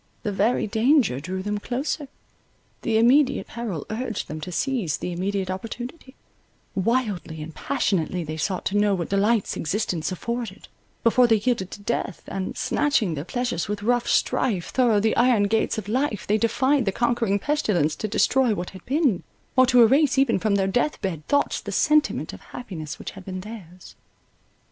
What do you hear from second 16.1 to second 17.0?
they defied the